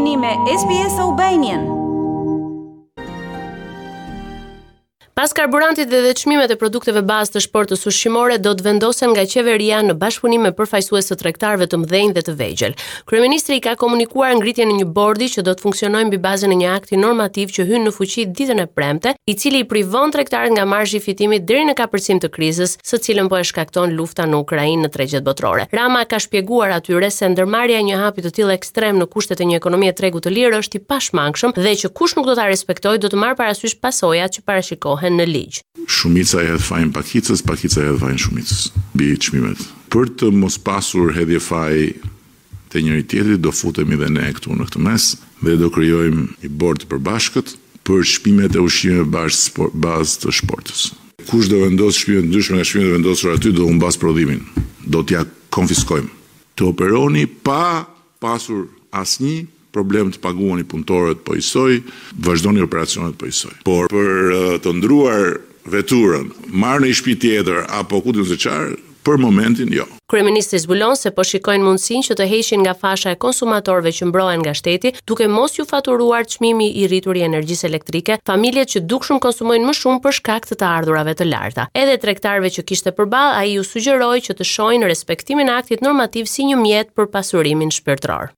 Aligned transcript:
i 0.00 0.02
një 0.02 0.16
me 0.20 0.30
SBS 0.56 0.98
Albanian. 0.98 1.79
Pas 5.20 5.32
karburantit 5.32 5.88
dhe 5.92 5.98
dhe 6.00 6.14
çmimet 6.20 6.48
e 6.48 6.56
produkteve 6.60 7.02
bazë 7.10 7.34
të 7.34 7.40
shportës 7.44 7.82
ushqimore 7.90 8.38
do 8.40 8.54
të 8.56 8.64
vendosen 8.64 9.10
nga 9.12 9.26
qeveria 9.28 9.82
në 9.84 9.92
bashkëpunim 10.00 10.46
me 10.46 10.52
përfaqësues 10.56 11.10
të 11.10 11.18
tregtarëve 11.20 11.66
të 11.68 11.80
mëdhenj 11.82 12.14
dhe 12.16 12.22
të 12.24 12.32
vegjël. 12.38 12.72
Kryeministri 13.04 13.58
ka 13.66 13.74
komunikuar 13.82 14.32
ngritjen 14.38 14.72
e 14.72 14.76
një 14.78 14.86
bordi 14.98 15.28
që 15.34 15.44
do 15.44 15.52
të 15.52 15.62
funksionojë 15.66 16.06
mbi 16.08 16.20
bazën 16.26 16.54
e 16.54 16.56
një 16.62 16.70
akti 16.78 16.96
normativ 17.02 17.52
që 17.56 17.66
hyn 17.68 17.84
në 17.84 17.92
fuqi 17.98 18.24
ditën 18.38 18.62
e 18.64 18.66
premte, 18.76 19.12
i 19.30 19.34
cili 19.42 19.60
i 19.60 19.66
privon 19.74 20.14
tregtarët 20.14 20.54
nga 20.56 20.64
marzhi 20.72 20.96
i 20.96 21.04
fitimit 21.04 21.44
deri 21.44 21.68
në 21.68 21.76
kapërcim 21.82 22.22
të 22.24 22.32
krizës, 22.38 22.78
së 22.92 23.02
cilën 23.04 23.28
po 23.28 23.36
e 23.36 23.42
shkakton 23.50 23.92
lufta 24.00 24.24
në 24.24 24.40
Ukrainë 24.46 24.86
në 24.86 24.92
tregjet 24.96 25.26
botërore. 25.28 25.68
Rama 25.76 26.06
ka 26.08 26.22
shpjeguar 26.24 26.72
atyre 26.78 27.12
se 27.18 27.28
ndërmarrja 27.34 27.82
e 27.84 27.88
një 27.90 28.00
hapi 28.06 28.24
të 28.24 28.32
tillë 28.40 28.56
ekstrem 28.56 28.96
në 29.02 29.10
kushtet 29.12 29.44
e 29.44 29.50
një 29.52 29.60
ekonomie 29.60 29.92
tregu 30.00 30.24
të 30.24 30.32
lirë 30.38 30.64
është 30.64 30.80
i 30.80 30.84
pashmangshëm 30.94 31.52
dhe 31.60 31.76
që 31.84 31.92
kush 32.00 32.16
nuk 32.16 32.32
do 32.32 32.40
ta 32.40 32.48
respektojë 32.48 33.04
do 33.04 33.12
të 33.12 33.20
marr 33.26 33.36
parasysh 33.44 33.76
pasojat 33.84 34.38
që 34.40 34.46
parashikohen 34.48 35.08
në 35.16 35.26
ligj. 35.28 35.60
Shumica 35.90 36.42
e 36.44 36.50
hedh 36.52 36.62
fajin 36.66 36.92
pakicës, 36.94 37.42
pakica 37.46 37.82
e 37.82 37.88
hedh 37.88 37.98
fajin 38.02 38.20
shumicës 38.24 38.62
mbi 38.94 39.10
çmimet. 39.22 39.62
Për 39.90 40.12
të 40.20 40.28
mos 40.38 40.58
pasur 40.64 41.12
hedhje 41.16 41.40
faj 41.42 41.76
të 42.70 42.84
njëri 42.86 43.04
tjetri, 43.10 43.38
do 43.42 43.50
futemi 43.50 43.96
dhe 43.98 44.10
ne 44.14 44.28
këtu 44.36 44.54
në 44.54 44.68
këtë 44.70 44.84
mes 44.86 45.08
dhe 45.42 45.56
do 45.58 45.70
krijojmë 45.74 46.26
një 46.44 46.52
bord 46.62 46.82
të 46.84 46.90
përbashkët 46.92 47.54
për 47.88 48.04
shpimet 48.06 48.54
e 48.54 48.62
ushqimeve 48.62 49.08
bash 49.10 49.40
bazë 49.82 50.20
të 50.24 50.34
sportit. 50.38 50.90
Kush 51.28 51.50
do 51.50 51.60
vendos 51.64 51.98
shpimet 52.00 52.28
ndryshme 52.30 52.58
nga 52.60 52.68
shpimet 52.68 52.92
e 52.92 52.98
vendosura 52.98 53.34
aty 53.38 53.50
do 53.56 53.66
humbas 53.66 53.98
prodhimin. 54.00 54.44
Do 54.86 55.02
t'ja 55.02 55.24
konfiskojmë. 55.54 56.12
Të 56.54 56.68
operoni 56.70 57.26
pa 57.26 57.88
pasur 58.22 58.68
asnjë 59.02 59.42
problem 59.72 60.10
të 60.12 60.20
paguani 60.22 60.64
punëtorët 60.66 61.22
po 61.26 61.36
isoj, 61.38 61.80
vazhdoni 62.26 62.62
operacionet 62.64 63.18
po 63.20 63.28
isoj. 63.30 63.54
Por 63.66 63.90
për 63.92 64.60
të 64.64 64.76
ndruar 64.80 65.38
veturën, 65.70 66.30
marrë 66.62 66.84
në 66.86 66.92
një 66.92 66.98
shtëpi 67.00 67.18
tjetër, 67.22 67.64
apo 67.80 68.02
ku 68.04 68.16
të 68.16 68.26
zëqarë, 68.32 68.78
për 69.06 69.16
momentin 69.16 69.70
jo. 69.72 69.86
Kryeministri 70.12 70.58
zbulon 70.60 70.92
se 70.98 71.08
po 71.16 71.24
shikojnë 71.24 71.64
mundësinë 71.64 72.04
që 72.06 72.14
të 72.18 72.24
heqin 72.32 72.60
nga 72.64 72.74
fasha 72.76 73.12
e 73.14 73.16
konsumatorëve 73.22 73.92
që 73.96 74.08
mbrohen 74.10 74.42
nga 74.42 74.52
shteti, 74.58 74.90
duke 75.08 75.24
mos 75.30 75.54
ju 75.56 75.64
faturuar 75.70 76.26
çmimi 76.28 76.66
i 76.82 76.84
rritur 76.90 77.16
i 77.16 77.24
energjisë 77.24 77.64
elektrike, 77.70 78.18
familjet 78.28 78.74
që 78.74 78.82
dukshëm 78.90 79.22
konsumojnë 79.24 79.70
më 79.70 79.74
shumë 79.80 80.02
për 80.04 80.16
shkak 80.18 80.48
të 80.50 80.58
të 80.60 80.66
ardhurave 80.68 81.14
të 81.16 81.28
larta. 81.30 81.66
Edhe 81.84 81.96
tregtarëve 82.02 82.50
që 82.58 82.66
kishte 82.68 82.92
përballë, 82.98 83.38
ai 83.40 83.54
ju 83.54 83.64
sugjeroi 83.70 84.20
që 84.26 84.36
të 84.40 84.48
shohin 84.52 84.84
respektimin 84.92 85.48
e 85.48 85.56
aktit 85.62 85.86
normativ 85.86 86.28
si 86.34 86.50
një 86.50 86.60
mjet 86.60 86.92
për 86.92 87.08
pasurimin 87.16 87.70
shpirtëror. 87.78 88.34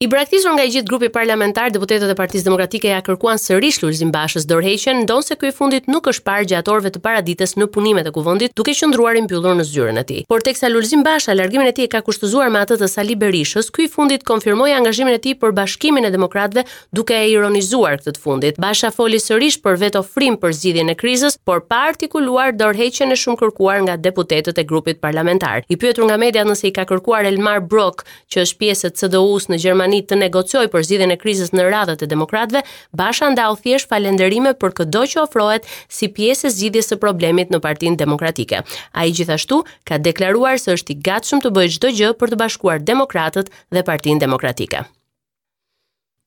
I 0.00 0.06
braktisur 0.06 0.52
nga 0.54 0.62
i 0.62 0.70
gjithë 0.70 0.86
grupi 0.86 1.08
parlamentar, 1.10 1.72
deputetët 1.74 2.12
e 2.12 2.14
Partisë 2.14 2.46
Demokratike 2.46 2.90
ja 2.92 3.00
kërkuan 3.02 3.40
sërish 3.42 3.80
Lulzim 3.82 4.12
Bashës 4.14 4.44
dorëheqjen, 4.46 5.00
ndonse 5.02 5.34
ky 5.34 5.48
i 5.50 5.54
fundit 5.56 5.88
nuk 5.90 6.06
është 6.12 6.22
parë 6.28 6.44
gjatë 6.52 6.70
orëve 6.70 6.92
të 6.94 7.00
paradites 7.02 7.56
në 7.58 7.66
punimet 7.74 8.06
e 8.06 8.12
kuvendit, 8.14 8.52
duke 8.54 8.70
qëndruar 8.78 9.18
i 9.18 9.24
mbyllur 9.24 9.56
në 9.58 9.64
zyrën 9.66 9.98
e 9.98 10.04
tij. 10.10 10.20
Por 10.30 10.44
teksa 10.46 10.70
Lulzim 10.70 11.02
Basha 11.02 11.34
largimin 11.34 11.66
e 11.66 11.72
tij 11.74 11.88
ka 11.90 12.04
kushtozuar 12.06 12.46
me 12.54 12.60
atë 12.62 12.76
të 12.84 12.88
Sali 12.92 13.16
Berishës, 13.18 13.72
ky 13.74 13.88
i 13.88 13.90
fundit 13.96 14.22
konfirmoi 14.22 14.68
angazhimin 14.76 15.16
e 15.18 15.22
tij 15.24 15.34
për 15.42 15.56
Bashkimin 15.58 16.06
e 16.06 16.12
Demokratëve, 16.14 16.62
duke 16.94 17.18
e 17.18 17.26
ironizuar 17.34 17.98
këtë 17.98 18.14
të 18.14 18.22
fundit. 18.28 18.62
Basha 18.66 18.92
foli 18.94 19.18
sërish 19.18 19.58
për 19.66 19.82
vetë 19.82 19.98
ofrim 20.04 20.38
për 20.44 20.54
zgjidhjen 20.60 20.94
e 20.94 20.96
krizës, 21.02 21.40
por 21.42 21.64
pa 21.66 21.80
artikuluar 21.90 22.54
dorëheqjen 22.54 23.10
e 23.10 23.18
shumë 23.18 23.42
kërkuar 23.42 23.82
nga 23.88 23.98
deputetët 24.06 24.62
e 24.62 24.68
grupit 24.70 25.02
parlamentar. 25.02 25.66
I 25.66 25.74
pyetur 25.74 26.06
nga 26.06 26.22
media 26.26 26.46
nëse 26.46 26.70
i 26.70 26.74
ka 26.78 26.86
kërkuar 26.86 27.26
Elmar 27.34 27.66
Brok, 27.66 28.06
që 28.30 28.46
është 28.46 28.62
pjesë 28.62 28.92
e 28.94 28.94
CDU-s 29.00 29.48
në 29.50 29.62
Gjermani, 29.64 29.86
tani 29.88 30.00
të 30.08 30.16
negocioj 30.20 30.66
për 30.72 30.82
zgjidhjen 30.86 31.12
e 31.14 31.16
krizës 31.20 31.52
në 31.56 31.64
radhët 31.72 32.02
e 32.04 32.08
demokratëve, 32.10 32.60
Basha 33.00 33.30
ndau 33.32 33.54
thjesht 33.62 33.88
falënderime 33.90 34.52
për 34.60 34.74
çdo 34.82 35.04
që 35.14 35.22
ofrohet 35.24 35.68
si 35.98 36.08
pjesë 36.16 36.50
e 36.50 36.52
zgjidhjes 36.56 36.92
së 36.92 36.98
problemit 37.00 37.48
në 37.54 37.62
Partinë 37.64 37.96
Demokratike. 38.02 38.60
Ai 38.92 39.08
gjithashtu 39.16 39.62
ka 39.88 39.96
deklaruar 40.08 40.60
se 40.60 40.76
është 40.76 40.92
i 40.92 41.00
gatshëm 41.10 41.40
të 41.46 41.54
bëjë 41.58 41.74
çdo 41.78 41.94
gjë 42.00 42.12
për 42.20 42.34
të 42.34 42.42
bashkuar 42.44 42.84
demokratët 42.92 43.48
dhe 43.72 43.86
Partinë 43.90 44.20
Demokratike. 44.26 44.84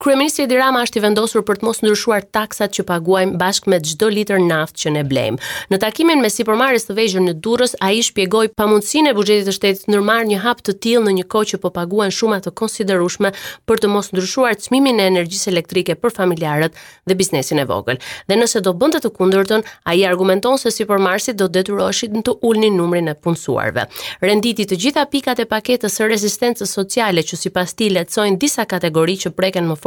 Kryeministri 0.01 0.47
Edi 0.47 0.55
Rama 0.57 0.79
është 0.81 0.97
i 0.97 1.01
vendosur 1.03 1.43
për 1.45 1.59
të 1.61 1.65
mos 1.67 1.79
ndryshuar 1.83 2.23
taksat 2.33 2.71
që 2.73 2.83
paguajmë 2.89 3.35
bashkë 3.37 3.69
me 3.69 3.77
çdo 3.85 4.07
litër 4.09 4.39
naftë 4.41 4.79
që 4.83 4.91
ne 4.95 5.01
blejmë. 5.05 5.49
Në 5.69 5.77
takimin 5.83 6.23
me 6.23 6.31
sipërmarrës 6.33 6.87
të 6.87 6.95
vegjël 6.97 7.23
në 7.27 7.35
Durrës, 7.45 7.75
ai 7.85 7.99
shpjegoi 8.07 8.47
pamundësinë 8.57 9.11
e 9.11 9.13
buxhetit 9.13 9.45
të 9.45 9.53
shtetit 9.53 9.83
të 9.85 9.93
ndërmarrë 9.93 10.27
një 10.31 10.39
hap 10.41 10.63
të 10.65 10.73
tillë 10.85 11.03
në 11.05 11.13
një 11.19 11.25
kohë 11.33 11.49
që 11.51 11.59
po 11.67 11.71
paguajnë 11.75 12.15
shuma 12.17 12.39
të 12.41 12.53
konsiderueshme 12.57 13.29
për 13.69 13.83
të 13.83 13.91
mos 13.93 14.09
ndryshuar 14.15 14.57
çmimin 14.63 15.03
e 15.03 15.05
energjisë 15.11 15.51
elektrike 15.53 15.95
për 16.01 16.15
familjarët 16.17 16.81
dhe 17.05 17.19
biznesin 17.21 17.61
e 17.61 17.67
vogël. 17.69 18.01
Dhe 18.25 18.39
nëse 18.41 18.63
do 18.65 18.73
bënte 18.81 19.03
të 19.05 19.13
kundërtën, 19.19 19.65
ai 19.85 20.01
argumenton 20.09 20.57
se 20.63 20.73
sipërmarrësit 20.79 21.37
do 21.37 21.45
detyroheshin 21.59 22.23
të, 22.23 22.23
të 22.33 22.37
ulnin 22.49 22.73
numrin 22.81 23.13
e 23.13 23.15
punësuarve. 23.21 23.85
Renditi 24.25 24.65
të 24.65 24.81
gjitha 24.81 25.05
pikat 25.13 25.45
e 25.45 25.47
paketës 25.53 26.01
së 26.01 26.09
rezistencës 26.15 26.73
sociale 26.81 27.21
që 27.21 27.41
sipas 27.45 27.77
tij 27.77 27.93
leçojnë 27.99 28.41
disa 28.41 28.65
kategori 28.73 29.19
që 29.27 29.35
preken 29.37 29.69
më 29.69 29.77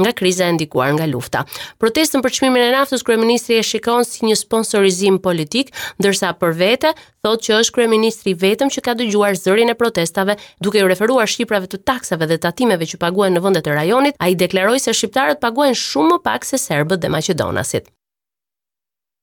nga 0.00 0.12
kriza 0.18 0.44
e 0.48 0.52
ndikuar 0.52 0.90
nga 0.94 1.06
lufta. 1.12 1.44
Protestën 1.82 2.22
për 2.24 2.34
çmimin 2.36 2.66
e 2.68 2.72
naftës 2.74 3.02
kryeministri 3.06 3.58
e 3.58 3.64
shikon 3.66 4.04
si 4.06 4.26
një 4.28 4.36
sponsorizim 4.42 5.18
politik, 5.26 5.72
ndërsa 6.00 6.32
për 6.40 6.56
vete 6.60 6.92
thotë 7.24 7.46
që 7.46 7.58
është 7.62 7.76
kryeministri 7.78 8.34
vetëm 8.44 8.70
që 8.74 8.84
ka 8.86 8.94
dëgjuar 9.00 9.38
zërin 9.42 9.72
e 9.72 9.78
protestave, 9.82 10.36
duke 10.60 10.80
u 10.84 10.90
referuar 10.92 11.28
shqiptarëve 11.28 11.70
të 11.74 11.82
taksave 11.90 12.28
dhe 12.30 12.40
tatimeve 12.46 12.88
që 12.92 13.00
paguajnë 13.04 13.38
në 13.38 13.44
vendet 13.48 13.66
e 13.72 13.78
rajonit, 13.80 14.20
ai 14.24 14.34
deklaroi 14.34 14.80
se 14.80 14.94
shqiptarët 14.96 15.42
paguajnë 15.44 15.80
shumë 15.86 16.14
më 16.16 16.22
pak 16.28 16.46
se 16.52 16.60
serbët 16.68 17.02
dhe 17.04 17.12
maqedonasit. 17.16 17.88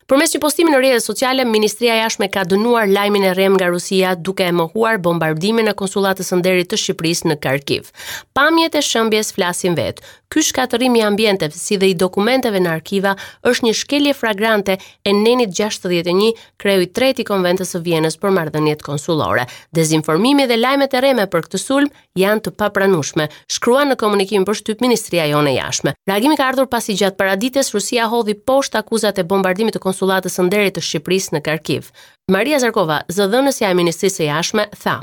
Përmes 0.08 0.32
një 0.36 0.40
postimi 0.40 0.72
në 0.72 0.78
rrjetet 0.80 1.04
sociale, 1.04 1.44
Ministria 1.44 1.98
e 1.98 1.98
Jashtme 2.00 2.30
ka 2.32 2.46
dënuar 2.48 2.88
lajmin 2.88 3.26
e 3.28 3.34
rem 3.36 3.58
nga 3.58 3.68
Rusia 3.68 4.14
duke 4.30 4.46
e 4.48 4.54
mohuar 4.56 5.02
bombardimin 5.08 5.68
e 5.68 5.74
konsullatës 5.82 6.32
së 6.32 6.38
nderit 6.40 6.70
të 6.72 6.80
Shqipërisë 6.80 7.28
në 7.28 7.36
Kharkiv. 7.44 7.90
Pamjet 8.38 8.78
e 8.80 8.86
shëmbjes 8.88 9.34
flasin 9.36 9.76
vet. 9.76 10.00
Ky 10.28 10.42
shkatërim 10.44 10.96
i 11.00 11.02
ambientev 11.08 11.54
si 11.56 11.78
dhe 11.80 11.88
i 11.88 11.94
dokumenteve 11.96 12.60
në 12.60 12.72
arkiva 12.78 13.14
është 13.48 13.66
një 13.68 13.74
shkelje 13.82 14.16
fragrante 14.18 14.74
e 15.08 15.14
nenit 15.16 15.54
61, 15.60 16.34
kreu 16.60 16.84
i 16.84 16.90
treti 17.00 17.24
konventës 17.30 17.72
së 17.74 17.82
vjenës 17.86 18.20
për 18.20 18.34
marrëdhëniet 18.38 18.84
konsullore. 18.90 19.46
Dezinformimi 19.80 20.48
dhe 20.52 20.58
lajmet 20.60 20.98
e 21.00 21.04
rreme 21.06 21.28
për 21.32 21.46
këtë 21.48 21.62
sulm 21.64 21.88
janë 22.20 22.44
të 22.50 22.54
papranueshme, 22.60 23.30
shkruan 23.56 23.94
në 23.94 24.00
komunikim 24.04 24.44
për 24.50 24.60
shtyp 24.64 24.84
ministria 24.84 25.30
jone 25.32 25.56
jashtme. 25.56 25.96
Reagimi 26.12 26.36
ka 26.42 26.50
ardhur 26.52 26.68
pasi 26.76 26.98
gjatë 27.00 27.22
paradites 27.24 27.72
Rusia 27.78 28.12
hodhi 28.12 28.36
poshtë 28.52 28.84
akuzat 28.84 29.24
e 29.24 29.28
bombardimit 29.32 29.80
të 29.80 29.86
konsullatës 29.88 30.36
së 30.42 30.50
nderit 30.50 30.76
të 30.82 30.88
Shqipërisë 30.90 31.38
në 31.38 31.44
Kharkiv. 31.48 31.88
Maria 32.36 32.58
Zarkova, 32.60 32.96
zëdhënësja 33.08 33.70
e 33.72 33.76
Ministrisë 33.80 34.18
së 34.20 34.26
Jashtme, 34.28 34.66
tha: 34.84 34.96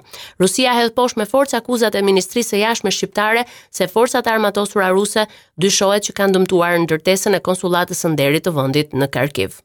"Rusia 0.45 0.75
hedh 0.77 0.93
poshtë 0.99 1.23
me 1.23 1.27
forcë 1.31 1.57
akuzat 1.63 1.95
e 1.97 2.03
Ministrisë 2.11 2.51
së 2.53 2.61
Jashtme 2.67 2.93
shqiptare 2.93 3.47
se 3.79 3.89
forcat 3.95 4.29
armatosura 4.35 4.91
ruse 4.93 5.25
dyshohet 5.67 6.05
që 6.11 6.17
kanë 6.21 6.35
dëmtuar 6.37 6.77
ndërtesën 6.85 7.33
e 7.33 7.43
konsullatës 7.49 8.05
së 8.05 8.13
nderit 8.19 8.45
të 8.51 8.59
vendit 8.61 8.99
në 9.01 9.09
Karkiv." 9.17 9.63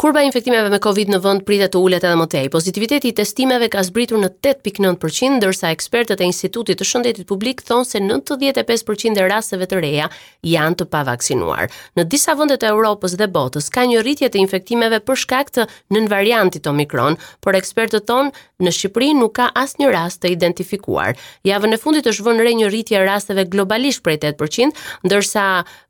Kurba 0.00 0.22
e 0.22 0.24
infektimeve 0.24 0.70
me 0.72 0.78
Covid 0.80 1.10
në 1.12 1.18
vend 1.20 1.42
pritet 1.44 1.74
të 1.74 1.80
ulet 1.84 2.04
edhe 2.08 2.14
më 2.16 2.24
tej. 2.32 2.46
Pozitiviteti 2.54 3.10
i 3.10 3.14
testimeve 3.18 3.66
ka 3.68 3.82
zbritur 3.84 4.16
në 4.22 4.30
8.9%, 4.32 5.32
ndërsa 5.36 5.68
ekspertët 5.74 6.22
e 6.22 6.28
Institutit 6.30 6.78
të 6.80 6.86
Shëndetit 6.88 7.26
Publik 7.28 7.60
thonë 7.68 7.84
se 7.84 8.00
95% 8.00 9.20
e 9.20 9.26
rasteve 9.28 9.68
të 9.68 9.82
reja 9.84 10.06
janë 10.48 10.78
të 10.80 10.86
pavaksinuar. 10.94 11.68
Në 12.00 12.06
disa 12.14 12.32
vende 12.40 12.56
të 12.56 12.70
Evropës 12.72 13.18
dhe 13.20 13.28
botës 13.34 13.68
ka 13.74 13.84
një 13.90 14.00
rritje 14.00 14.30
të 14.32 14.40
infektimeve 14.40 15.02
për 15.04 15.20
shkak 15.26 15.52
të 15.58 15.66
nën 15.92 16.08
variantit 16.14 16.70
Omicron, 16.72 17.20
por 17.44 17.60
ekspertët 17.60 18.08
thonë 18.08 18.32
në 18.64 18.72
Shqipëri 18.78 19.10
nuk 19.20 19.36
ka 19.36 19.50
asnjë 19.66 19.92
rast 19.92 20.22
të 20.24 20.32
identifikuar. 20.32 21.12
Javën 21.48 21.76
e 21.76 21.80
fundit 21.82 22.08
është 22.12 22.24
vënë 22.24 22.48
re 22.48 22.54
një 22.62 22.72
rritje 22.72 22.96
e 22.96 23.04
rasteve 23.04 23.44
globalisht 23.52 24.00
prej 24.08 24.16
8%, 24.32 24.72
ndërsa 25.04 25.44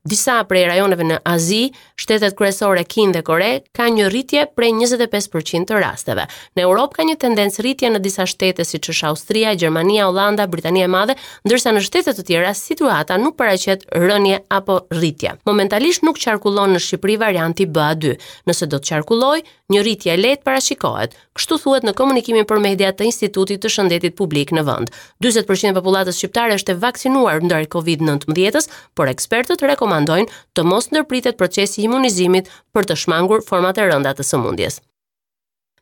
disa 0.07 0.41
prej 0.51 0.67
rajoneve 0.73 1.07
në 1.13 1.23
Azi, 1.31 1.63
shtetet 1.95 2.35
kryesore 2.39 2.83
Kinë 2.83 3.15
dhe 3.15 3.23
Kore 3.27 3.51
kanë 3.75 4.00
një 4.01 4.09
rritje 4.09 4.41
prej 4.57 4.73
25% 4.73 5.69
të 5.69 5.77
rasteve. 5.81 6.25
Në 6.57 6.65
Europë 6.65 6.97
ka 6.99 7.05
një 7.07 7.15
tendencë 7.21 7.63
rritje 7.65 7.89
në 7.93 8.01
disa 8.03 8.25
shtete 8.27 8.65
si 8.65 8.79
është 8.81 9.09
Austria, 9.11 9.53
Gjermania, 9.55 10.07
Holanda, 10.09 10.45
Britania 10.49 10.87
e 10.87 10.91
Madhe, 10.91 11.15
ndërsa 11.45 11.73
në 11.75 11.83
shtetet 11.85 12.17
të 12.17 12.25
tjera 12.29 12.53
situata 12.57 13.17
nuk 13.21 13.37
paraqet 13.39 13.85
rënje 13.93 14.41
apo 14.57 14.79
rritje. 14.95 15.35
Momentalisht 15.47 16.05
nuk 16.07 16.19
qarkullon 16.21 16.73
në 16.75 16.83
Shqipëri 16.85 17.17
varianti 17.21 17.67
ba 17.67 17.91
2 17.97 18.17
Nëse 18.49 18.67
do 18.71 18.79
të 18.81 18.91
qarkulloj, 18.93 19.43
një 19.71 19.83
rritje 19.85 20.11
e 20.15 20.19
lehtë 20.19 20.43
parashikohet, 20.45 21.13
kështu 21.37 21.57
thuhet 21.63 21.85
në 21.87 21.93
komunikimin 21.95 22.45
për 22.49 22.59
media 22.59 22.89
të 22.91 23.05
Institutit 23.07 23.61
të 23.63 23.71
Shëndetit 23.71 24.15
Publik 24.19 24.51
në 24.55 24.65
vend. 24.67 24.89
40% 25.23 25.71
e 25.71 25.75
popullatës 25.77 26.17
shqiptare 26.19 26.57
është 26.59 26.73
e 26.75 26.79
vaksinuar 26.81 27.39
ndaj 27.45 27.67
COVID-19-s, 27.75 28.67
por 28.97 29.07
ekspertët 29.11 29.63
rekomandojnë 29.71 30.27
të 30.57 30.65
mos 30.67 30.89
ndërpritet 30.91 31.37
procesi 31.39 31.81
i 31.81 31.87
imunizimit 31.87 32.51
për 32.75 32.89
të 32.91 32.97
shmangur 32.99 33.43
format 33.47 33.79
e 33.83 33.90
rënda 33.91 34.15
të 34.17 34.25
sëmundjes. 34.31 34.81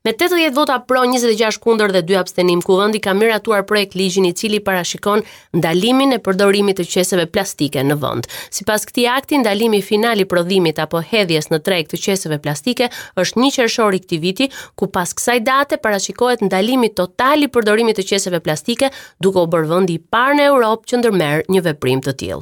Me 0.08 0.14
80 0.16 0.54
vota 0.56 0.78
pro, 0.90 1.02
26 1.12 1.58
kundër 1.60 1.92
dhe 1.92 2.00
2 2.08 2.16
abstenim, 2.22 2.62
Kuvendi 2.64 3.02
ka 3.04 3.12
miratuar 3.22 3.66
projekt 3.68 3.98
ligjin 4.00 4.30
i 4.30 4.36
cili 4.42 4.62
parashikon 4.68 5.26
ndalimin 5.58 6.16
e 6.16 6.20
përdorimit 6.26 6.80
të 6.80 6.86
qeseve 6.94 7.26
plastike 7.36 7.84
në 7.84 7.98
vend. 8.04 8.30
Sipas 8.58 8.88
këtij 8.88 9.10
akti, 9.18 9.42
ndalimi 9.42 9.82
final 9.90 10.24
i 10.24 10.28
prodhimit 10.34 10.80
apo 10.86 11.02
hedhjes 11.10 11.52
në 11.54 11.60
treg 11.68 11.90
të 11.92 12.00
qeseve 12.06 12.38
plastike 12.46 12.88
është 13.24 13.44
1 13.44 13.52
qershor 13.60 13.98
i 13.98 14.00
këtij 14.06 14.22
viti, 14.24 14.48
ku 14.80 14.88
pas 14.96 15.12
kësaj 15.20 15.40
date 15.50 15.82
parashikohet 15.84 16.46
ndalimi 16.48 16.94
total 17.02 17.44
i 17.44 17.52
përdorimit 17.52 18.00
të 18.00 18.08
qeseve 18.14 18.40
plastike, 18.46 18.94
duke 19.20 19.44
u 19.44 19.52
bërë 19.52 19.70
vendi 19.76 20.00
i 20.00 20.04
parë 20.16 20.40
në 20.40 20.48
Europë 20.54 20.94
që 20.94 21.02
ndërmerr 21.04 21.52
një 21.52 21.66
veprim 21.68 22.06
të 22.08 22.16
tillë. 22.24 22.42